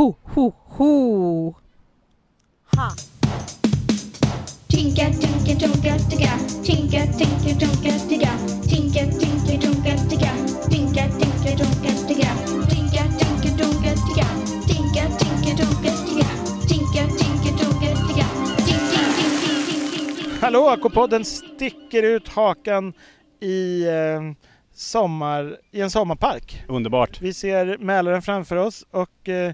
ho, 0.00 0.16
ho, 0.34 0.44
ho. 0.78 1.54
Ha. 2.76 2.88
Tinka, 4.68 5.04
tinka, 5.20 5.54
ticka. 5.60 5.94
Tinka, 6.64 7.00
tinka. 7.18 7.52
Tinka, 7.60 7.92
ticka. 8.08 8.32
Tinka, 8.68 9.02
tinka. 9.20 9.52
Tinka, 9.60 9.92
ticka. 10.08 10.32
Tinka, 10.70 11.04
tinka, 11.18 11.50
tunka, 11.58 11.90
ticka. 12.08 12.30
Tinka, 12.70 13.02
tinka, 13.20 13.50
tunka, 13.58 13.92
ticka. 14.06 14.28
Tink, 14.68 14.86
tink, 14.94 15.08
tink, 17.18 17.36
tink, 17.42 17.58
tink, 17.58 17.70
tink, 18.26 18.38
tink. 20.16 20.40
Hallå, 20.40 20.76
K-podden 20.82 21.24
sticker 21.24 22.02
ut 22.02 22.28
hakan 22.28 22.92
i, 23.40 23.82
eh, 23.88 24.20
sommar, 24.72 25.56
i 25.70 25.80
en 25.80 25.90
sommarpark. 25.90 26.64
Underbart. 26.68 27.22
Vi 27.22 27.34
ser 27.34 27.78
Mälaren 27.78 28.22
framför 28.22 28.56
oss 28.56 28.86
och 28.90 29.28
eh, 29.28 29.52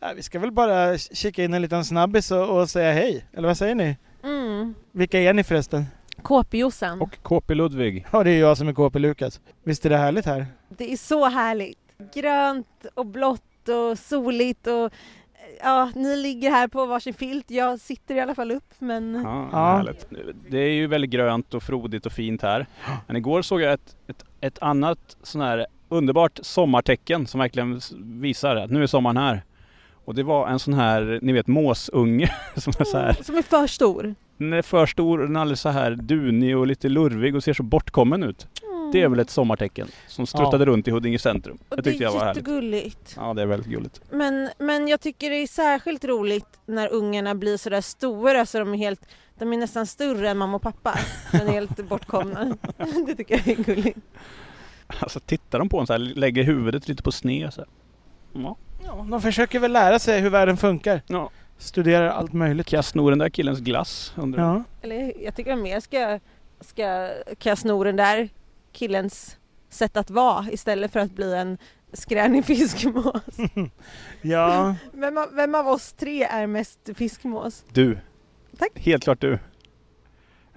ja, 0.00 0.12
vi 0.16 0.22
ska 0.22 0.38
väl 0.38 0.52
bara 0.52 0.98
kika 0.98 1.44
in 1.44 1.54
en 1.54 1.62
liten 1.62 1.84
snabbis 1.84 2.30
och, 2.30 2.60
och 2.60 2.70
säga 2.70 2.92
hej. 2.92 3.24
Eller 3.32 3.48
vad 3.48 3.56
säger 3.56 3.74
ni? 3.74 3.96
Mm. 4.22 4.74
Vilka 4.92 5.20
är 5.20 5.32
ni 5.32 5.44
förresten? 5.44 5.84
KP-Jossan. 6.22 7.00
Och 7.00 7.18
KP 7.22 7.54
Ludvig. 7.54 8.06
Ja, 8.12 8.24
det 8.24 8.30
är 8.30 8.40
jag 8.40 8.58
som 8.58 8.68
är 8.68 8.72
KP 8.72 8.98
Lukas. 8.98 9.40
Visst 9.64 9.86
är 9.86 9.90
det 9.90 9.96
härligt 9.96 10.26
här? 10.26 10.46
Det 10.68 10.92
är 10.92 10.96
så 10.96 11.28
härligt. 11.28 11.78
Grönt 12.14 12.86
och 12.94 13.06
blått 13.06 13.68
och 13.68 13.98
soligt 13.98 14.66
och 14.66 14.92
ja, 15.62 15.90
ni 15.94 16.16
ligger 16.16 16.50
här 16.50 16.68
på 16.68 16.86
varsin 16.86 17.14
filt. 17.14 17.50
Jag 17.50 17.80
sitter 17.80 18.14
i 18.14 18.20
alla 18.20 18.34
fall 18.34 18.50
upp 18.50 18.74
men 18.78 19.14
Ja, 19.24 19.48
Ja. 19.52 19.76
Härligt. 19.76 20.06
Det 20.50 20.58
är 20.58 20.70
ju 20.72 20.86
väldigt 20.86 21.10
grönt 21.10 21.54
och 21.54 21.62
frodigt 21.62 22.06
och 22.06 22.12
fint 22.12 22.42
här. 22.42 22.66
Men 23.06 23.16
igår 23.16 23.42
såg 23.42 23.60
jag 23.60 23.72
ett, 23.72 23.96
ett, 24.06 24.24
ett 24.40 24.58
annat 24.62 25.16
sån 25.22 25.40
här 25.40 25.66
underbart 25.88 26.38
sommartecken 26.42 27.26
som 27.26 27.40
verkligen 27.40 27.80
visar 28.20 28.56
att 28.56 28.70
nu 28.70 28.82
är 28.82 28.86
sommaren 28.86 29.16
här. 29.16 29.42
Och 30.06 30.14
det 30.14 30.22
var 30.22 30.48
en 30.48 30.58
sån 30.58 30.74
här, 30.74 31.18
ni 31.22 31.32
vet 31.32 31.46
måsunge 31.46 32.30
som 32.56 32.72
är 32.78 32.84
så 32.84 32.98
här. 32.98 33.12
som 33.22 33.36
är 33.36 33.42
för 33.42 33.66
stor. 33.66 34.14
Den 34.38 34.52
är 34.52 34.62
för 34.62 34.86
stor, 34.86 35.18
den 35.18 35.36
är 35.36 35.40
alldeles 35.40 35.60
så 35.60 35.68
här 35.68 35.90
dunig 35.90 36.56
och 36.56 36.66
lite 36.66 36.88
lurvig 36.88 37.36
och 37.36 37.44
ser 37.44 37.52
så 37.54 37.62
bortkommen 37.62 38.22
ut. 38.22 38.46
Det 38.92 39.02
är 39.02 39.08
väl 39.08 39.20
ett 39.20 39.30
sommartecken 39.30 39.88
som 40.06 40.26
struttade 40.26 40.64
runt 40.64 40.88
i 40.88 40.90
Huddinge 40.90 41.18
centrum. 41.18 41.58
Och 41.68 41.76
Det 41.76 41.82
det 41.82 41.96
jag 41.96 42.12
var 42.12 42.20
är 42.20 42.24
härligt. 42.24 42.36
jättegulligt. 42.36 43.14
Ja, 43.16 43.34
det 43.34 43.42
är 43.42 43.46
väldigt 43.46 43.68
gulligt. 43.70 44.00
Men, 44.10 44.48
men 44.58 44.88
jag 44.88 45.00
tycker 45.00 45.30
det 45.30 45.36
är 45.36 45.46
särskilt 45.46 46.04
roligt 46.04 46.46
när 46.66 46.92
ungarna 46.92 47.34
blir 47.34 47.56
sådär 47.56 47.80
stora 47.80 48.46
så 48.46 48.58
de 48.58 48.72
är 48.74 48.78
helt 48.78 49.00
de 49.38 49.52
är 49.52 49.56
nästan 49.56 49.86
större 49.86 50.30
än 50.30 50.38
mamma 50.38 50.56
och 50.56 50.62
pappa. 50.62 50.98
Men 51.32 51.46
helt 51.48 51.76
bortkomna. 51.88 52.56
Det 53.06 53.14
tycker 53.14 53.34
jag 53.34 53.48
är 53.48 53.62
gulligt. 53.64 53.98
Alltså 54.86 55.20
tittar 55.20 55.58
de 55.58 55.68
på 55.68 55.80
en 55.80 55.86
så 55.86 55.92
här, 55.92 55.98
lägger 56.00 56.42
huvudet 56.42 56.88
lite 56.88 57.02
på 57.02 57.12
sned 57.12 57.52
så 57.54 57.60
här. 57.60 57.68
Ja. 58.42 58.56
Ja, 58.84 59.06
de 59.10 59.22
försöker 59.22 59.58
väl 59.60 59.72
lära 59.72 59.98
sig 59.98 60.20
hur 60.20 60.30
världen 60.30 60.56
funkar. 60.56 61.02
ja. 61.06 61.30
Studerar 61.58 62.08
allt 62.08 62.32
möjligt. 62.32 62.66
Kan 62.66 62.76
jag 62.76 62.84
sno 62.84 63.10
den 63.10 63.18
där 63.18 63.28
killens 63.28 63.58
glass? 63.60 64.12
Undrar 64.16 64.42
jag. 64.42 64.56
Ja. 64.56 64.62
Eller 64.82 65.12
jag 65.24 65.36
tycker 65.36 65.56
mer 65.56 65.80
ska, 65.80 66.18
ska 66.60 67.08
kan 67.38 67.50
jag 67.50 67.58
sno 67.58 67.84
den 67.84 67.96
där 67.96 68.28
killens 68.72 69.36
sätt 69.70 69.96
att 69.96 70.10
vara 70.10 70.46
istället 70.50 70.92
för 70.92 71.00
att 71.00 71.10
bli 71.12 71.34
en 71.34 71.58
skränig 71.92 72.44
fiskmås. 72.44 73.36
ja, 74.22 74.74
Vem 74.92 75.18
av, 75.18 75.26
vem 75.32 75.54
av 75.54 75.68
oss 75.68 75.92
tre 75.92 76.22
är 76.24 76.46
mest 76.46 76.78
fiskmås? 76.94 77.64
Du. 77.72 77.98
Tack. 78.58 78.70
Helt 78.74 79.02
klart 79.04 79.20
du. 79.20 79.38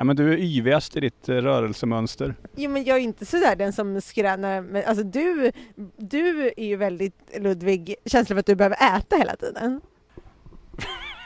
Ja 0.01 0.05
men 0.05 0.15
du 0.15 0.33
är 0.33 0.37
yvigast 0.37 0.95
i 0.95 0.99
ditt 0.99 1.29
eh, 1.29 1.35
rörelsemönster. 1.35 2.35
Jo 2.55 2.69
men 2.71 2.83
jag 2.83 2.97
är 2.97 3.01
inte 3.01 3.25
sådär 3.25 3.55
den 3.55 3.73
som 3.73 4.01
skränar, 4.01 4.61
men 4.61 4.83
alltså 4.85 5.03
du, 5.03 5.51
du 5.97 6.51
är 6.57 6.63
ju 6.65 6.75
väldigt 6.75 7.15
Ludvig, 7.39 7.95
känslan 8.05 8.35
för 8.35 8.39
att 8.39 8.45
du 8.45 8.55
behöver 8.55 8.97
äta 8.97 9.15
hela 9.15 9.35
tiden. 9.35 9.81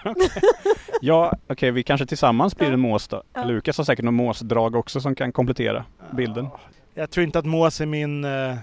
Ja, 1.01 1.33
okej 1.47 1.71
vi 1.71 1.83
kanske 1.83 2.05
tillsammans 2.05 2.57
blir 2.57 2.67
Ja. 2.67 2.73
en 2.73 2.79
mås 2.79 3.07
då. 3.07 3.23
Ja. 3.33 3.43
Lukas 3.43 3.77
har 3.77 3.85
säkert 3.85 4.05
någon 4.05 4.13
måsdrag 4.13 4.75
också 4.75 5.01
som 5.01 5.15
kan 5.15 5.31
komplettera 5.31 5.85
bilden. 6.11 6.47
jag 6.93 7.09
tror 7.09 7.23
inte 7.23 7.39
att 7.39 7.45
mås 7.45 7.81
är 7.81 7.85
min 7.85 8.25
eh, 8.25 8.55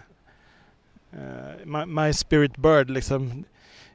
my, 1.64 1.86
my 1.86 2.12
spirit 2.12 2.56
bird 2.56 2.90
liksom. 2.90 3.44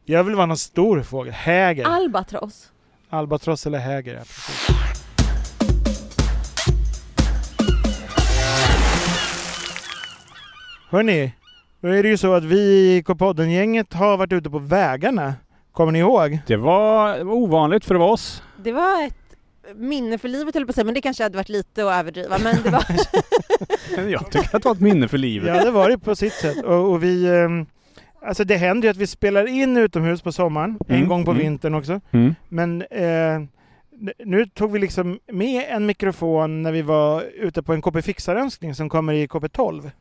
Jag 0.05 0.23
vill 0.23 0.35
vara 0.35 0.45
någon 0.45 0.57
stor 0.57 1.01
fågel. 1.03 1.33
Häger. 1.33 1.85
Albatross. 1.85 2.71
Albatross 3.09 3.65
eller 3.67 3.79
häger. 3.79 4.13
Ja, 4.13 4.19
precis. 4.19 4.67
Hörni, 10.95 11.31
då 11.81 11.87
är 11.87 12.03
det 12.03 12.09
ju 12.09 12.17
så 12.17 12.33
att 12.33 12.43
vi 12.43 12.57
i 12.97 13.03
K-podden-gänget 13.03 13.93
har 13.93 14.17
varit 14.17 14.31
ute 14.33 14.49
på 14.49 14.59
vägarna. 14.59 15.33
Kommer 15.71 15.91
ni 15.91 15.99
ihåg? 15.99 16.39
Det 16.47 16.55
var, 16.55 17.17
det 17.17 17.23
var 17.23 17.33
ovanligt 17.33 17.85
för 17.85 17.95
oss. 17.95 18.43
Det 18.63 18.71
var 18.71 19.03
ett 19.03 19.15
minne 19.75 20.17
för 20.17 20.27
livet 20.27 20.55
höll 20.55 20.65
på 20.65 20.69
att 20.69 20.75
säga, 20.75 20.85
men 20.85 20.93
det 20.93 21.01
kanske 21.01 21.23
hade 21.23 21.37
varit 21.37 21.49
lite 21.49 21.85
att 21.89 21.99
överdriva. 21.99 22.37
Men 22.37 22.55
det 22.63 22.69
var... 22.69 22.85
Jag 24.11 24.31
tycker 24.31 24.55
att 24.55 24.63
det 24.63 24.65
var 24.69 24.75
ett 24.75 24.79
minne 24.81 25.07
för 25.07 25.17
livet. 25.17 25.55
Ja, 25.55 25.63
det 25.63 25.71
var 25.71 25.89
det 25.89 25.97
på 25.99 26.15
sitt 26.15 26.33
sätt. 26.33 26.63
Och, 26.63 26.91
och 26.91 27.03
vi... 27.03 27.27
ehm, 27.27 27.65
Alltså 28.25 28.43
det 28.43 28.55
händer 28.57 28.87
ju 28.87 28.91
att 28.91 28.97
vi 28.97 29.07
spelar 29.07 29.47
in 29.47 29.77
utomhus 29.77 30.21
på 30.21 30.31
sommaren, 30.31 30.77
en 30.87 30.95
Mm, 30.95 31.07
gång 31.09 31.25
på 31.25 31.31
mm. 31.31 31.43
vintern 31.43 31.73
också. 31.75 32.01
Mm. 32.11 32.35
Men 32.49 32.81
eh, 32.81 33.41
nu 34.25 34.45
tog 34.45 34.71
vi 34.71 34.79
liksom 34.79 35.19
med 35.31 35.65
en 35.69 35.85
mikrofon 35.85 36.61
när 36.63 36.71
vi 36.71 36.81
var 36.81 37.21
ute 37.21 37.63
på 37.63 37.73
en 37.73 37.81
KP 37.81 38.01
Fixar-önskning 38.01 38.75
som 38.75 38.89
kommer 38.89 39.13
i 39.13 39.27
KP12. 39.27 39.91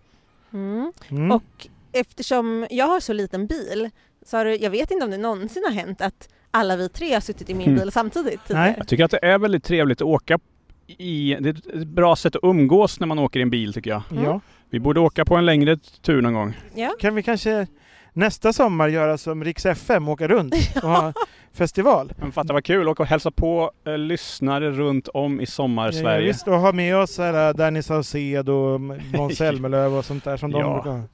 Mm. 0.54 0.92
Mm. 1.10 1.30
Och 1.32 1.66
eftersom 1.92 2.66
jag 2.70 2.86
har 2.86 3.00
så 3.00 3.12
liten 3.12 3.46
bil 3.46 3.90
så 4.26 4.36
har 4.36 4.44
det, 4.44 4.56
jag 4.56 4.70
vet 4.70 4.90
inte 4.90 5.04
om 5.04 5.10
det 5.10 5.18
någonsin 5.18 5.62
har 5.66 5.72
hänt 5.74 6.00
att 6.00 6.28
alla 6.50 6.76
vi 6.76 6.88
tre 6.88 7.14
har 7.14 7.20
suttit 7.20 7.50
i 7.50 7.54
min 7.54 7.68
Mm. 7.68 7.80
bil 7.80 7.92
samtidigt. 7.92 8.40
Nej. 8.50 8.74
Jag 8.78 8.88
tycker 8.88 9.04
att 9.04 9.10
det 9.10 9.24
är 9.26 9.38
väldigt 9.38 9.64
trevligt 9.64 9.98
att 10.00 10.06
åka 10.06 10.38
i, 10.86 11.36
det 11.40 11.48
är 11.48 11.80
ett 11.82 11.86
bra 11.86 12.16
sätt 12.16 12.36
att 12.36 12.44
umgås 12.44 13.00
när 13.00 13.06
man 13.06 13.18
åker 13.18 13.38
i 13.40 13.42
en 13.42 13.50
bil 13.50 13.72
tycker 13.72 13.90
jag. 13.90 14.02
Ja. 14.24 14.40
Vi 14.70 14.80
borde 14.80 15.00
åka 15.00 15.24
på 15.24 15.36
en 15.36 15.46
längre 15.46 15.76
tur 15.76 16.22
någon 16.22 16.34
gång. 16.34 16.56
Ja. 16.74 16.94
Kan 17.00 17.14
vi 17.14 17.22
kanske 17.22 17.66
nästa 18.14 18.52
sommar 18.52 18.88
göra 18.88 19.18
som 19.18 19.44
Riks 19.44 19.66
FM, 19.66 20.08
åka 20.08 20.28
runt 20.28 20.54
och 20.82 20.88
ha 20.90 21.12
festival? 21.52 22.12
Men 22.16 22.32
fatta 22.32 22.52
vad 22.52 22.64
kul, 22.64 22.88
åka 22.88 23.02
och 23.02 23.08
hälsa 23.08 23.30
på 23.30 23.70
eh, 23.86 23.98
lyssnare 23.98 24.70
runt 24.70 25.08
om 25.08 25.40
i 25.40 25.42
Ja, 25.42 25.46
sommar-Sverige. 25.46 26.26
visst, 26.26 26.48
och 26.48 26.54
ha 26.60 26.72
med 26.72 26.96
oss 26.96 27.18
här, 27.18 27.48
äh, 27.48 27.54
Danny 27.56 27.82
Saucedo 27.82 28.52
och 28.52 28.80
Måns 28.80 29.36
Zelmerlöw 29.38 29.98
och 29.98 30.04
sånt 30.04 30.24
där 30.24 30.36
som 30.36 30.50
de 30.50 30.60
Ja. 30.60 30.74
brukar 30.74 30.90
ha. 30.98 31.04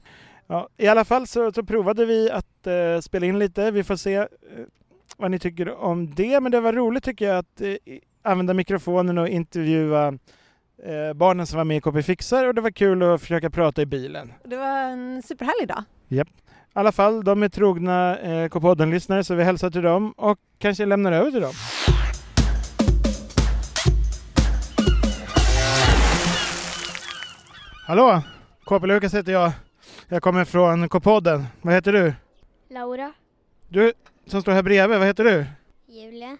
Ja, 0.47 0.67
I 0.77 0.87
alla 0.87 1.05
fall 1.05 1.27
så, 1.27 1.51
så 1.51 1.63
provade 1.63 2.05
vi 2.05 2.31
att 2.31 2.67
eh, 2.67 3.01
spela 3.01 3.25
in 3.25 3.39
lite. 3.39 3.71
Vi 3.71 3.83
får 3.83 3.95
se 3.95 4.15
eh, 4.15 4.27
vad 5.17 5.31
ni 5.31 5.39
tycker 5.39 5.77
om 5.83 6.15
det. 6.15 6.39
Men 6.39 6.51
det 6.51 6.59
var 6.61 6.73
roligt 6.73 7.03
tycker 7.03 7.25
jag 7.27 7.37
att 7.37 7.61
eh, 7.61 7.75
använda 8.23 8.53
mikrofonen 8.53 9.17
och 9.17 9.27
intervjua 9.27 10.07
eh, 10.83 11.13
barnen 11.15 11.47
som 11.47 11.57
var 11.57 11.63
med 11.65 11.77
i 11.77 11.81
KP 11.81 12.03
Fixar 12.03 12.47
och 12.47 12.55
det 12.55 12.61
var 12.61 12.71
kul 12.71 13.03
att 13.03 13.21
försöka 13.21 13.49
prata 13.49 13.81
i 13.81 13.85
bilen. 13.85 14.33
Det 14.43 14.57
var 14.57 14.79
en 14.79 15.21
superhärlig 15.21 15.67
dag. 15.67 15.83
I 16.75 16.79
alla 16.79 16.91
fall, 16.91 17.23
de 17.23 17.43
är 17.43 17.49
trogna 17.49 18.17
eh, 18.19 18.47
K-podden-lyssnare 18.49 19.23
så 19.23 19.35
vi 19.35 19.43
hälsar 19.43 19.69
till 19.69 19.81
dem 19.81 20.11
och 20.11 20.39
kanske 20.59 20.85
lämnar 20.85 21.11
över 21.11 21.31
till 21.31 21.41
dem. 21.41 21.53
Hallå! 27.87 28.21
KP 28.63 28.87
Lukas 28.87 29.13
heter 29.13 29.31
jag. 29.31 29.51
Jag 30.07 30.21
kommer 30.23 30.45
från 30.45 30.89
K-podden. 30.89 31.45
Vad 31.61 31.73
heter 31.73 31.93
du? 31.93 32.13
Laura, 32.69 33.13
Du 33.69 33.93
som 34.25 34.41
står 34.41 34.51
här 34.51 34.63
bredvid, 34.63 34.97
vad 34.99 35.07
heter 35.07 35.23
du? 35.23 35.45
Julia, 35.87 36.37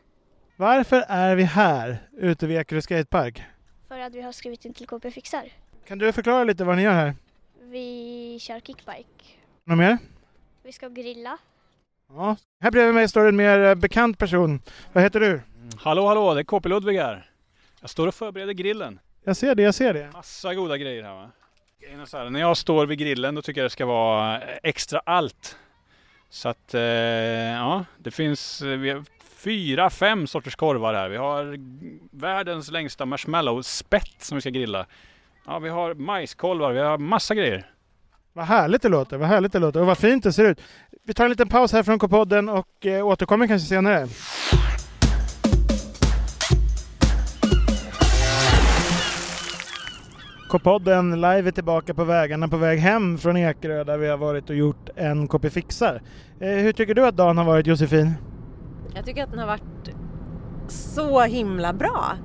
Varför 0.55 1.03
är 1.07 1.35
vi 1.35 1.43
här 1.43 1.97
ute 2.17 2.47
vid 2.47 2.57
Ekerö 2.57 2.81
Skatepark? 2.81 3.43
för 3.87 3.99
att 3.99 4.13
vi 4.15 4.21
har 4.21 4.31
skrivit 4.31 4.65
in 4.65 4.73
till 4.73 4.87
KP 4.87 5.11
Fixar. 5.11 5.43
Kan 5.87 5.97
du 5.97 6.11
förklara 6.11 6.43
lite 6.43 6.63
vad 6.63 6.75
ni 6.77 6.83
gör 6.83 6.93
här? 6.93 7.15
Vi 7.61 8.37
kör 8.41 8.59
kickbike. 8.59 9.05
Något 9.63 9.77
mer? 9.77 9.97
Vi 10.63 10.71
ska 10.71 10.89
grilla. 10.89 11.37
Ja. 12.09 12.35
Här 12.59 12.71
bredvid 12.71 12.95
mig 12.95 13.09
står 13.09 13.27
en 13.27 13.35
mer 13.35 13.59
eh, 13.59 13.75
bekant 13.75 14.17
person. 14.17 14.61
Vad 14.93 15.03
heter 15.03 15.19
du? 15.19 15.41
Hallå 15.77 16.07
hallå, 16.07 16.33
det 16.33 16.41
är 16.41 16.43
KP 16.43 16.69
Ludvig 16.69 16.97
här. 16.97 17.29
Jag 17.81 17.89
står 17.89 18.07
och 18.07 18.15
förbereder 18.15 18.53
grillen. 18.53 18.99
Jag 19.23 19.37
ser 19.37 19.55
det, 19.55 19.63
jag 19.63 19.75
ser 19.75 19.93
det. 19.93 20.09
Massa 20.13 20.53
goda 20.53 20.77
grejer 20.77 21.03
här 21.03 21.13
va. 21.13 21.31
Här, 22.13 22.29
när 22.29 22.39
jag 22.39 22.57
står 22.57 22.85
vid 22.85 22.99
grillen 22.99 23.35
då 23.35 23.41
tycker 23.41 23.61
jag 23.61 23.65
det 23.65 23.69
ska 23.73 23.85
vara 23.85 24.41
eh, 24.41 24.57
extra 24.63 24.99
allt. 24.99 25.57
Så 26.29 26.49
att 26.49 26.73
eh, 26.73 26.81
ja, 26.81 27.85
det 27.97 28.11
finns 28.11 28.61
eh, 28.61 28.77
vi 28.77 28.89
har 28.89 29.03
fyra, 29.23 29.89
fem 29.89 30.27
sorters 30.27 30.55
korvar 30.55 30.93
här. 30.93 31.09
Vi 31.09 31.17
har 31.17 31.57
världens 32.11 32.71
längsta 32.71 33.05
marshmallow-spett 33.05 34.15
som 34.21 34.35
vi 34.35 34.41
ska 34.41 34.49
grilla. 34.49 34.85
Ja, 35.45 35.59
vi 35.59 35.69
har 35.69 35.93
majskolvar, 35.93 36.71
vi 36.71 36.79
har 36.79 36.97
massa 36.97 37.35
grejer. 37.35 37.71
Vad 38.33 38.45
härligt 38.45 38.81
det 38.81 38.89
låter, 38.89 39.17
vad 39.17 39.27
härligt 39.27 39.51
det 39.51 39.59
låter 39.59 39.79
och 39.79 39.85
vad 39.85 39.97
fint 39.97 40.23
det 40.23 40.33
ser 40.33 40.45
ut. 40.45 40.61
Vi 41.03 41.13
tar 41.13 41.23
en 41.23 41.29
liten 41.29 41.47
paus 41.47 41.73
här 41.73 41.83
från 41.83 41.99
K-podden 41.99 42.49
och 42.49 42.85
eh, 42.85 43.07
återkommer 43.07 43.47
kanske 43.47 43.67
senare. 43.67 44.07
K-podden 50.49 51.15
live 51.15 51.47
är 51.47 51.51
tillbaka 51.51 51.93
på 51.93 52.03
vägarna 52.03 52.47
på 52.47 52.57
väg 52.57 52.79
hem 52.79 53.17
från 53.17 53.37
Ekerö 53.37 53.83
där 53.83 53.97
vi 53.97 54.07
har 54.07 54.17
varit 54.17 54.49
och 54.49 54.55
gjort 54.55 54.89
en 54.95 55.27
KP 55.27 55.49
Fixar. 55.49 56.01
Eh, 56.39 56.49
hur 56.49 56.73
tycker 56.73 56.95
du 56.95 57.07
att 57.07 57.17
dagen 57.17 57.37
har 57.37 57.45
varit 57.45 57.67
Josefin? 57.67 58.13
Jag 58.95 59.05
tycker 59.05 59.23
att 59.23 59.29
den 59.29 59.39
har 59.39 59.47
varit 59.47 59.89
så 60.67 61.21
himla 61.21 61.73
bra. 61.73 62.17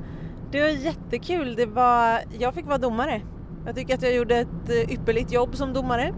Det 0.53 0.61
var 0.61 0.69
jättekul. 0.69 1.55
Det 1.55 1.67
var, 1.67 2.21
jag 2.39 2.55
fick 2.55 2.67
vara 2.67 2.79
domare. 2.79 3.23
Jag 3.67 3.75
tycker 3.75 3.95
att 3.95 4.03
jag 4.03 4.15
gjorde 4.15 4.37
ett 4.37 4.69
eh, 4.69 4.93
ypperligt 4.93 5.33
jobb 5.33 5.57
som 5.57 5.73
domare. 5.73 6.15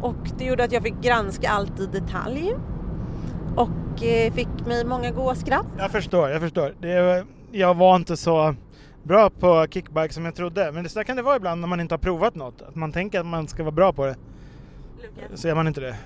Och 0.00 0.30
det 0.38 0.44
gjorde 0.44 0.64
att 0.64 0.72
jag 0.72 0.82
fick 0.82 1.00
granska 1.02 1.50
allt 1.50 1.80
i 1.80 1.86
detalj. 1.86 2.54
Och 3.56 4.04
eh, 4.04 4.32
fick 4.32 4.66
mig 4.66 4.84
många 4.84 5.10
goa 5.10 5.34
skratt. 5.34 5.66
Jag 5.78 5.90
förstår, 5.90 6.30
jag 6.30 6.40
förstår. 6.40 6.74
Det 6.80 7.24
jag 7.52 7.74
var 7.74 7.96
inte 7.96 8.16
så 8.16 8.54
bra 9.02 9.30
på 9.30 9.66
kickbike 9.70 10.14
som 10.14 10.24
jag 10.24 10.34
trodde. 10.34 10.72
Men 10.72 10.84
det 10.84 10.90
så 10.90 11.04
kan 11.04 11.16
det 11.16 11.22
vara 11.22 11.36
ibland 11.36 11.60
när 11.60 11.68
man 11.68 11.80
inte 11.80 11.94
har 11.94 11.98
provat 11.98 12.34
något. 12.34 12.62
Att 12.62 12.74
man 12.74 12.92
tänker 12.92 13.20
att 13.20 13.26
man 13.26 13.48
ska 13.48 13.62
vara 13.62 13.72
bra 13.72 13.92
på 13.92 14.06
det. 14.06 14.16
Så 15.34 15.48
är 15.48 15.54
man 15.54 15.66
inte 15.66 15.80
det. 15.80 15.96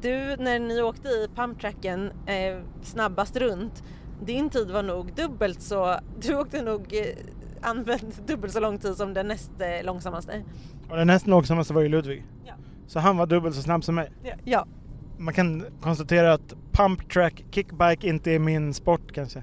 Du, 0.00 0.36
när 0.36 0.58
ni 0.58 0.82
åkte 0.82 1.08
i 1.08 1.28
pumptracken 1.34 2.12
eh, 2.26 2.58
snabbast 2.82 3.36
runt, 3.36 3.82
din 4.24 4.50
tid 4.50 4.70
var 4.70 4.82
nog 4.82 5.12
dubbelt 5.12 5.62
så, 5.62 5.96
du 6.20 6.36
åkte 6.36 6.62
nog 6.62 6.80
eh, 6.80 7.16
använt 7.62 8.26
dubbelt 8.26 8.52
så 8.52 8.60
lång 8.60 8.78
tid 8.78 8.96
som 8.96 9.14
den 9.14 9.28
näst 9.28 9.50
eh, 9.58 9.84
långsammaste. 9.84 10.42
Och 10.90 10.96
den 10.96 11.06
näst 11.06 11.26
långsammaste 11.26 11.74
var 11.74 11.82
ju 11.82 11.88
Ludvig. 11.88 12.26
Ja. 12.44 12.52
Så 12.86 12.98
han 12.98 13.16
var 13.16 13.26
dubbelt 13.26 13.56
så 13.56 13.62
snabb 13.62 13.84
som 13.84 13.94
mig. 13.94 14.10
Ja. 14.22 14.32
ja. 14.44 14.66
Man 15.18 15.34
kan 15.34 15.64
konstatera 15.80 16.32
att 16.32 16.54
pump 16.72 17.12
track 17.12 17.44
kickbike 17.50 18.08
inte 18.08 18.30
är 18.32 18.38
min 18.38 18.74
sport 18.74 19.12
kanske. 19.12 19.38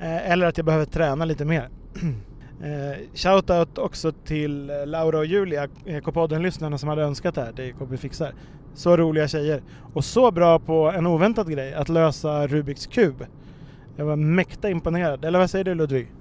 Eh, 0.00 0.30
eller 0.30 0.46
att 0.46 0.56
jag 0.56 0.66
behöver 0.66 0.84
träna 0.84 1.24
lite 1.24 1.44
mer. 1.44 1.68
eh, 2.62 2.98
Shoutout 3.14 3.78
också 3.78 4.12
till 4.12 4.72
Laura 4.86 5.18
och 5.18 5.26
Julia, 5.26 5.68
K-podden-lyssnarna 6.04 6.78
som 6.78 6.88
hade 6.88 7.02
önskat 7.02 7.34
det 7.34 7.40
här, 7.40 7.52
det 7.56 7.68
är 7.68 7.72
KB 7.72 7.96
Fixar. 7.98 8.34
Så 8.74 8.96
roliga 8.96 9.28
tjejer. 9.28 9.62
Och 9.94 10.04
så 10.04 10.30
bra 10.30 10.58
på 10.58 10.90
en 10.90 11.06
oväntad 11.06 11.50
grej, 11.50 11.74
att 11.74 11.88
lösa 11.88 12.46
Rubiks 12.46 12.86
kub. 12.86 13.26
Jag 13.96 14.04
var 14.04 14.16
mäkta 14.16 14.70
imponerad. 14.70 15.24
Eller 15.24 15.38
vad 15.38 15.50
säger 15.50 15.64
du 15.64 15.74
Ludvig? 15.74 16.12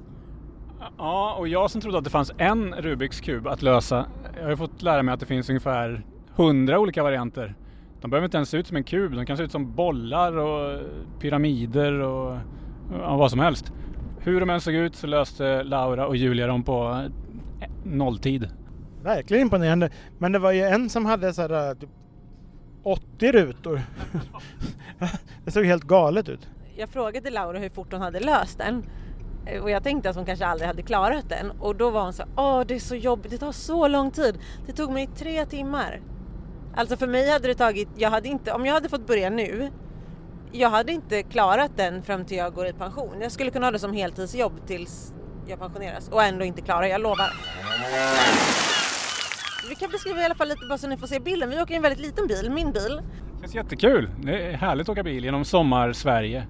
Ja, 0.98 1.36
och 1.39 1.48
jag 1.48 1.72
som 1.72 1.81
trodde 1.81 1.98
att 1.98 2.04
det 2.04 2.10
fanns 2.10 2.31
en 2.38 2.74
Rubiks 2.75 3.22
kub 3.22 3.48
att 3.48 3.62
lösa. 3.62 4.06
Jag 4.36 4.44
har 4.44 4.50
ju 4.50 4.57
fått 4.57 4.81
lära 4.81 5.04
mig 5.04 5.13
att 5.13 5.19
det 5.19 5.25
finns 5.25 5.50
ungefär 5.50 6.06
hundra 6.36 6.80
olika 6.80 7.04
varianter. 7.04 7.56
De 8.01 8.12
behöver 8.12 8.25
inte 8.25 8.38
ens 8.38 8.50
se 8.50 8.57
ut 8.57 8.68
som 8.68 8.78
en 8.78 8.83
kub, 8.83 9.16
de 9.16 9.25
kan 9.25 9.38
se 9.38 9.44
ut 9.44 9.51
som 9.51 9.75
bollar 9.75 10.38
och 10.38 10.80
pyramider 11.19 11.94
och 11.94 12.38
ja, 12.92 13.18
vad 13.18 13.31
som 13.31 13.39
helst. 13.39 13.74
Hur 14.19 14.39
de 14.39 14.50
än 14.50 14.62
såg 14.62 14.74
ut 14.74 14.95
så 14.95 15.07
löste 15.07 15.63
Laura 15.63 16.07
och 16.07 16.16
Julia 16.16 16.48
dem 16.48 16.63
på 16.63 17.07
eh, 17.62 17.69
nolltid. 17.83 18.50
Verkligen 19.04 19.42
imponerande. 19.42 19.89
Men 20.18 20.31
det 20.31 20.39
var 20.39 20.51
ju 20.51 20.62
en 20.62 20.89
som 20.89 21.06
hade 21.06 21.33
så 21.33 21.42
här, 21.42 21.75
typ 21.75 21.89
80 22.83 23.31
rutor. 23.31 23.81
det 25.45 25.51
såg 25.51 25.66
helt 25.66 25.83
galet 25.83 26.30
ut. 26.30 26.50
Jag 26.75 26.89
frågade 26.89 27.30
Laura 27.30 27.60
hur 27.60 27.69
fort 27.69 27.92
hon 27.92 28.01
hade 28.01 28.19
löst 28.19 28.57
den 28.57 28.83
Eh, 28.83 29.11
Eh, 29.46 29.62
och 29.64 29.72
jag 29.72 29.84
tänkte 29.84 30.10
att 30.10 30.16
hon 30.16 30.26
kanske 30.26 30.46
aldrig 30.46 30.68
hade 30.68 30.82
klarat 30.82 31.30
den 31.30 31.52
och 31.52 31.76
då 31.76 31.90
var 31.90 32.04
hon 32.04 32.14
så 32.14 32.24
åh 32.38 32.62
det 32.68 32.76
är 32.76 32.80
så 32.80 32.96
jobbigt, 32.96 33.32
det 33.32 33.38
tar 33.38 33.52
så 33.52 33.88
lång 33.88 34.12
tid. 34.12 34.40
Det 34.66 34.74
tog 34.74 34.92
mig 34.92 35.10
tre 35.16 35.46
timmar. 35.46 36.02
Alltså 36.76 36.98
för 36.98 37.08
mig 37.08 37.30
hade 37.30 37.48
det 37.48 37.56
tagit, 37.56 37.90
jag 37.98 38.10
hade 38.10 38.28
inte, 38.28 38.52
om 38.52 38.66
jag 38.66 38.74
hade 38.74 38.90
fått 38.90 39.08
börja 39.08 39.30
nu, 39.30 39.72
jag 40.52 40.70
hade 40.70 40.92
inte 40.92 41.24
klarat 41.24 41.72
den 41.78 42.04
fram 42.04 42.26
till 42.26 42.38
jag 42.38 42.54
går 42.54 42.68
i 42.68 42.74
pension. 42.74 43.22
Jag 43.22 43.32
skulle 43.32 43.52
kunna 43.52 43.66
ha 43.66 43.72
det 43.72 43.80
som 43.80 43.94
heltidsjobb 43.94 44.68
tills 44.68 45.14
jag 45.48 45.60
pensioneras 45.60 46.10
och 46.10 46.24
ändå 46.24 46.46
inte 46.46 46.62
klara, 46.62 46.88
jag 46.88 47.02
lovar. 47.02 47.34
Vi 49.70 49.76
kan 49.76 49.92
beskriva 49.92 50.22
i 50.22 50.26
alla 50.26 50.36
fall 50.36 50.48
lite 50.48 50.66
bara 50.66 50.78
så 50.78 50.88
ni 50.88 50.98
får 50.98 51.08
se 51.08 51.20
bilden. 51.20 51.50
Vi 51.50 51.62
åker 51.62 51.74
i 51.74 51.78
en 51.78 51.84
väldigt 51.84 52.00
liten 52.00 52.28
bil, 52.28 52.52
min 52.52 52.72
bil. 52.72 53.02
Det 53.34 53.42
känns 53.42 53.56
jättekul. 53.56 54.10
Det 54.24 54.52
är 54.52 54.58
härligt 54.58 54.86
att 54.86 54.90
åka 54.90 55.04
bil 55.04 55.26
genom 55.26 55.46
sommar-Sverige. 55.46 56.48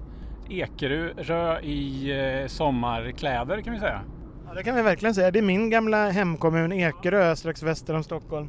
Ekerö 0.48 1.60
i 1.60 2.10
eh, 2.42 2.46
sommarkläder 2.46 3.60
kan 3.60 3.72
vi 3.74 3.80
säga. 3.80 4.00
Ja, 4.48 4.54
det 4.54 4.62
kan 4.62 4.76
vi 4.76 4.82
verkligen 4.82 5.14
säga. 5.14 5.30
Det 5.30 5.38
är 5.38 5.42
min 5.42 5.70
gamla 5.70 6.10
hemkommun 6.10 6.72
Ekerö 6.72 7.36
strax 7.36 7.62
väster 7.62 7.94
om 7.94 8.02
Stockholm. 8.02 8.48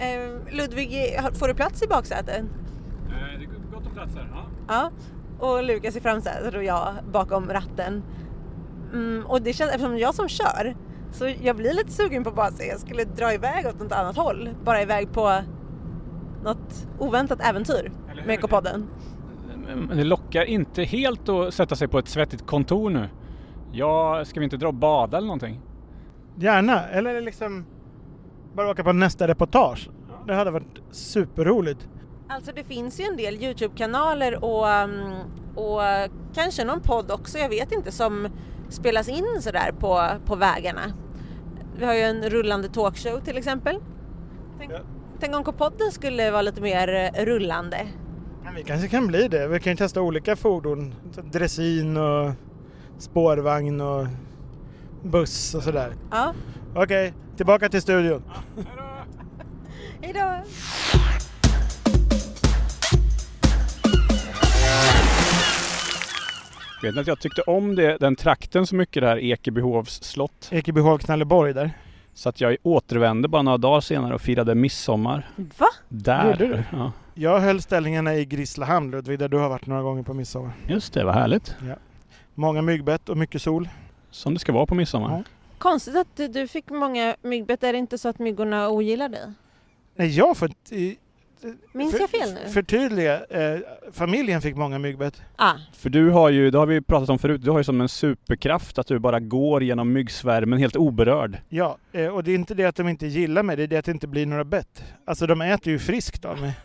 Eh, 0.00 0.54
Ludvig, 0.56 1.18
får 1.34 1.48
du 1.48 1.54
plats 1.54 1.82
i 1.82 1.86
baksätet? 1.86 2.38
Eh, 2.38 3.38
Det 3.38 3.44
är 3.44 3.72
gott 3.74 3.86
om 3.86 3.92
platser. 3.94 4.28
Ja. 4.32 4.44
Ja. 4.68 4.90
Och 5.46 5.64
Lukas 5.64 5.96
i 5.96 6.00
framsätet 6.00 6.54
och 6.54 6.64
jag 6.64 6.94
bakom 7.12 7.48
ratten. 7.48 8.02
Mm, 8.92 9.24
och 9.26 9.42
det 9.42 9.52
känns, 9.52 9.70
eftersom 9.70 9.98
jag 9.98 10.14
som 10.14 10.28
kör, 10.28 10.76
så 11.12 11.28
jag 11.42 11.56
blir 11.56 11.72
lite 11.74 11.92
sugen 11.92 12.24
på 12.24 12.40
att 12.42 12.66
jag 12.68 12.80
skulle 12.80 13.04
dra 13.04 13.34
iväg 13.34 13.66
åt 13.66 13.80
något 13.80 13.92
annat 13.92 14.16
håll. 14.16 14.48
Bara 14.64 14.82
iväg 14.82 15.12
på 15.12 15.40
något 16.44 16.86
oväntat 16.98 17.40
äventyr 17.40 17.92
med 18.26 18.40
K-podden. 18.40 18.86
Men 19.76 19.96
Det 19.96 20.04
lockar 20.04 20.44
inte 20.44 20.82
helt 20.82 21.28
att 21.28 21.54
sätta 21.54 21.76
sig 21.76 21.88
på 21.88 21.98
ett 21.98 22.08
svettigt 22.08 22.46
kontor 22.46 22.90
nu. 22.90 23.08
Ja, 23.72 24.24
ska 24.24 24.40
vi 24.40 24.44
inte 24.44 24.56
dra 24.56 24.68
och 24.68 24.74
bada 24.74 25.16
eller 25.16 25.26
någonting? 25.26 25.60
Gärna, 26.36 26.88
eller 26.88 27.20
liksom 27.20 27.64
bara 28.54 28.70
åka 28.70 28.84
på 28.84 28.92
nästa 28.92 29.28
reportage. 29.28 29.90
Det 30.26 30.34
hade 30.34 30.50
varit 30.50 30.82
superroligt. 30.90 31.88
Alltså 32.28 32.52
det 32.54 32.64
finns 32.64 33.00
ju 33.00 33.04
en 33.04 33.16
del 33.16 33.34
Youtube-kanaler 33.34 34.44
och, 34.44 34.66
um, 34.84 35.14
och 35.54 35.80
kanske 36.34 36.64
någon 36.64 36.80
podd 36.80 37.10
också, 37.10 37.38
jag 37.38 37.48
vet 37.48 37.72
inte, 37.72 37.92
som 37.92 38.28
spelas 38.68 39.08
in 39.08 39.26
sådär 39.40 39.72
på, 39.80 40.06
på 40.26 40.36
vägarna. 40.36 40.80
Vi 41.78 41.84
har 41.86 41.94
ju 41.94 42.00
en 42.00 42.22
rullande 42.30 42.68
talkshow 42.68 43.20
till 43.20 43.36
exempel. 43.38 43.78
Tänk, 44.58 44.72
Ja. 44.72 44.78
tänk 45.20 45.36
om 45.36 45.44
K-podden 45.44 45.90
skulle 45.90 46.30
vara 46.30 46.42
lite 46.42 46.60
mer 46.60 47.10
eh, 47.14 47.24
rullande. 47.24 47.86
Men 48.44 48.54
vi 48.54 48.62
kanske 48.62 48.88
kan 48.88 49.06
bli 49.06 49.28
det. 49.28 49.48
Vi 49.48 49.60
kan 49.60 49.72
ju 49.72 49.76
testa 49.76 50.02
olika 50.02 50.36
fordon. 50.36 50.94
Dressin 51.32 51.96
och 51.96 52.32
spårvagn 52.98 53.80
och 53.80 54.06
buss 55.02 55.54
och 55.54 55.62
sådär. 55.62 55.92
Ja, 56.10 56.34
Okej, 56.74 57.14
tillbaka 57.36 57.68
till 57.68 57.82
studion. 57.82 58.22
hejdå! 60.02 60.20
Vet 66.82 66.94
ni 66.94 67.00
att 67.00 67.06
jag 67.06 67.20
tyckte 67.20 67.42
om 67.42 67.74
det, 67.74 67.96
den 68.00 68.16
trakten 68.16 68.66
så 68.66 68.74
mycket 68.74 69.02
där 69.02 69.16
Ekebyhovs 69.18 70.02
slott. 70.02 70.48
Ekebyholm, 70.52 70.98
Knalleborg 70.98 71.52
där. 71.54 71.70
Så 72.14 72.28
att 72.28 72.40
jag 72.40 72.56
återvände 72.62 73.28
bara 73.28 73.42
några 73.42 73.58
dagar 73.58 73.80
senare 73.80 74.14
och 74.14 74.20
firade 74.20 74.54
midsommar. 74.54 75.30
Va? 75.58 75.66
Där. 75.88 76.26
Gjorde 76.30 76.46
du? 76.46 76.62
Ja, 76.72 76.92
Jag 77.22 77.40
höll 77.40 77.62
ställningarna 77.62 78.14
i 78.14 78.24
Grisslehamn 78.24 78.90
Ludvig, 78.90 79.18
där 79.18 79.28
du 79.28 79.36
har 79.38 79.48
varit 79.48 79.66
några 79.66 79.82
gånger 79.82 80.02
på 80.02 80.14
midsommar. 80.14 80.52
just 80.68 80.92
det, 80.94 81.04
vad 81.04 81.14
härligt. 81.14 81.54
Många 82.34 82.62
myggbett 82.62 83.08
och 83.08 83.16
mycket 83.16 83.42
sol. 83.42 83.68
Som 84.10 84.34
det 84.34 84.40
ska 84.40 84.52
vara 84.52 84.66
på 84.66 84.74
midsommar. 84.74 85.10
Ja. 85.16 85.22
Konstigt 85.58 85.96
att 85.96 86.32
du- 86.32 86.48
fick 86.48 86.70
många 86.70 87.16
myggbett, 87.22 87.62
är 87.62 87.72
det 87.72 87.78
inte 87.78 87.98
så 87.98 88.08
att 88.08 88.18
myggorna 88.18 88.68
ogillar 88.68 89.08
dig? 89.08 89.32
Nej, 89.96 90.08
jag 90.16 90.36
får... 90.36 90.50
i- 90.70 90.96
Minns 91.72 91.92
för- 91.92 92.00
jag 92.00 92.10
fel 92.10 92.34
nu? 92.34 92.50
Förtydliga. 92.52 93.24
Eh, 93.24 93.60
familjen 93.92 94.40
fick 94.42 94.56
många 94.56 94.78
myggbett. 94.78 95.22
Ah, 95.36 95.52
För 95.72 95.90
du 95.90 96.10
har 96.10 96.30
ju, 96.30 96.50
det 96.50 96.58
har 96.58 96.66
vi 96.66 96.80
pratat 96.80 97.08
om 97.10 97.18
förut, 97.18 97.42
du 97.44 97.50
har 97.50 97.58
ju 97.58 97.64
som 97.64 97.80
en 97.80 97.88
superkraft 97.88 98.78
att 98.78 98.86
du 98.86 98.98
bara 98.98 99.20
går 99.20 99.62
genom 99.62 99.92
myggsvärmen 99.92 100.58
helt 100.58 100.76
oberörd. 100.76 101.38
Ja, 101.48 101.76
eh, 101.92 102.06
och 102.08 102.24
det 102.24 102.30
är 102.30 102.34
inte 102.34 102.54
det 102.54 102.64
att 102.64 102.76
de 102.76 102.88
inte 102.88 103.06
gillar 103.06 103.42
mig, 103.42 103.56
det 103.56 103.62
är 103.62 103.66
det 103.66 103.76
att 103.76 103.84
det 103.84 103.92
inte 103.92 104.06
blir 104.06 104.26
några 104.26 104.44
bett. 104.44 104.84
Alltså 105.04 105.26
de 105.26 105.40
äter 105.40 105.72
ju 105.72 105.78
friskt 105.78 106.24
av 106.24 106.40
mig. 106.40 106.58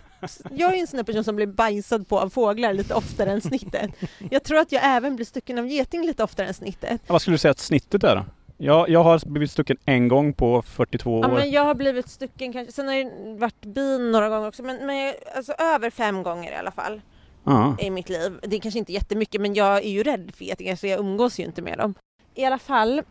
Jag 0.51 0.73
är 0.75 0.79
en 0.81 0.87
sån 0.87 1.05
person 1.05 1.23
som 1.23 1.35
blir 1.35 1.47
bajsad 1.47 2.07
på 2.07 2.19
av 2.19 2.29
fåglar 2.29 2.73
lite 2.73 2.93
oftare 2.93 3.31
än 3.31 3.41
snittet. 3.41 3.91
Jag 4.31 4.43
tror 4.43 4.57
att 4.59 4.71
jag 4.71 4.81
även 4.85 5.15
blir 5.15 5.25
stucken 5.25 5.57
av 5.59 5.67
geting 5.67 6.05
lite 6.05 6.23
oftare 6.23 6.47
än 6.47 6.53
snittet. 6.53 7.01
Vad 7.07 7.21
skulle 7.21 7.33
du 7.33 7.37
säga 7.39 7.51
att 7.51 7.59
snittet 7.59 8.03
är 8.03 8.15
då? 8.15 8.25
Jag, 8.57 8.89
jag 8.89 9.03
har 9.03 9.29
blivit 9.29 9.51
stucken 9.51 9.77
en 9.85 10.07
gång 10.07 10.33
på 10.33 10.61
42 10.61 11.21
Ja, 11.23 11.27
år. 11.27 11.33
men 11.33 11.51
jag 11.51 11.65
har 11.65 11.75
blivit 11.75 12.09
stucken 12.09 12.53
kanske, 12.53 12.71
sen 12.73 12.87
har 12.87 12.95
det 12.95 13.39
varit 13.39 13.61
bin 13.65 14.11
några 14.11 14.29
gånger 14.29 14.47
också, 14.47 14.63
men, 14.63 14.85
men 14.85 14.97
jag- 14.97 15.15
alltså 15.35 15.53
över 15.53 15.89
fem 15.89 16.23
gånger 16.23 16.51
i 16.51 16.55
alla 16.55 16.71
fall 16.71 17.01
Ja. 17.43 17.75
i 17.79 17.89
mitt 17.89 18.09
liv. 18.09 18.39
Det 18.41 18.55
är 18.55 18.59
kanske 18.59 18.79
inte 18.79 18.93
jättemycket, 18.93 19.41
men 19.41 19.53
jag 19.53 19.77
är 19.77 19.89
ju 19.89 20.03
rädd 20.03 20.31
för 20.37 20.45
getingar 20.45 20.75
så 20.75 20.87
jag 20.87 20.99
umgås 20.99 21.39
ju 21.39 21.43
inte 21.43 21.61
med 21.61 21.77
dem. 21.77 21.93
I 22.35 22.45
alla 22.45 22.57
fall, 22.59 23.01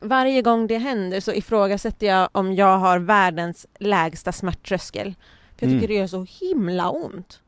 varje 0.00 0.42
gång 0.42 0.66
det 0.66 0.78
händer 0.78 1.20
så 1.20 1.32
ifrågasätter 1.32 2.06
jag 2.06 2.28
om 2.32 2.54
jag 2.54 2.78
har 2.78 2.98
världens 2.98 3.66
lägsta 3.78 4.32
smärttröskel. 4.32 5.14
För 5.58 5.66
jag 5.66 5.70
tycker 5.70 5.76
Mm. 5.76 5.88
det 5.88 5.94
gör 5.94 6.06
så 6.06 6.26
himla 6.44 6.90
ont. 6.90 7.40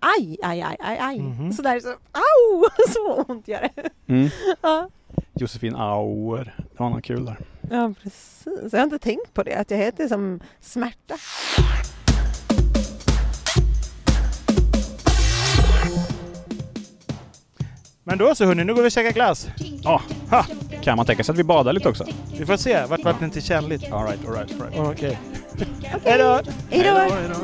Aj, 0.00 0.36
aj, 0.42 0.62
aj, 0.62 0.76
aj, 0.80 0.98
aj. 1.00 1.18
Mhm. 1.20 1.52
Sådär 1.52 1.80
så, 1.80 1.88
au! 1.88 2.68
Så 2.92 3.24
ont 3.32 3.48
gör 3.48 3.68
det. 3.74 3.90
Mm. 4.06 4.28
Ja. 4.62 4.88
Josefin 5.34 5.74
Auer, 5.76 6.54
det 6.56 6.78
var 6.80 6.90
något 6.90 7.04
kul 7.04 7.24
där. 7.24 7.38
ja, 7.70 7.92
precis. 8.02 8.72
Jag 8.72 8.78
har 8.78 8.84
inte 8.84 8.98
tänkt 8.98 9.34
på 9.34 9.42
det, 9.42 9.54
att 9.54 9.70
jag 9.70 9.78
heter 9.78 10.08
som 10.08 10.40
smärta. 10.60 11.14
Men 18.04 18.18
då 18.18 18.34
så 18.34 18.44
hörni, 18.44 18.64
nu 18.64 18.74
går 18.74 18.82
vi 18.82 18.88
och 18.88 18.92
käkar 18.92 19.12
glass. 19.12 19.46
Ja, 19.82 20.02
Ha! 20.30 20.46
Kan 20.84 20.96
man 20.96 21.06
tänka 21.06 21.24
sig 21.24 21.32
att 21.32 21.38
vi 21.38 21.44
badar 21.44 21.72
lite 21.72 21.88
också? 21.88 22.06
Vi 22.38 22.46
får 22.46 22.56
se, 22.56 22.86
vart 22.86 23.04
vattnet 23.04 23.36
är 23.36 23.40
tjänligt. 23.40 23.92
Alright, 23.92 24.28
alright, 24.28 24.60
alright. 24.60 24.78
Okej. 24.78 25.18
Okay. 25.54 25.66
Hejdå! 26.04 26.40
Hejdå! 26.70 26.98
Hejdå! 26.98 27.34